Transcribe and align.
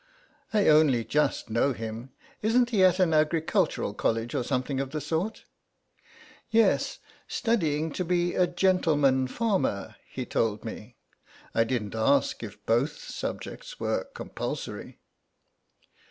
"I 0.51 0.67
only 0.67 1.05
just 1.05 1.51
know 1.51 1.73
him. 1.73 2.09
Isn't 2.41 2.71
he 2.71 2.83
at 2.83 2.97
an 2.99 3.13
agricultural 3.13 3.93
college 3.93 4.33
or 4.33 4.43
something 4.43 4.79
of 4.79 4.89
the 4.89 4.99
sort?" 4.99 5.43
"Yes, 6.49 6.97
studying 7.27 7.91
to 7.91 8.03
be 8.03 8.33
a 8.33 8.47
gentleman 8.47 9.27
farmer, 9.27 9.97
he 10.09 10.25
told 10.25 10.65
me. 10.65 10.95
I 11.53 11.65
didn't 11.65 11.93
ask 11.93 12.41
if 12.41 12.65
both 12.65 12.97
subjects 12.97 13.79
were 13.79 14.05
compulsory." 14.15 14.97